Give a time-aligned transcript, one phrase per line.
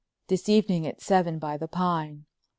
[0.29, 2.25] This evening at seven by the pine.